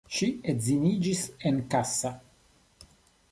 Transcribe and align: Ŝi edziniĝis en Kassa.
Ŝi 0.17 0.27
edziniĝis 0.53 1.21
en 1.51 1.61
Kassa. 1.75 2.13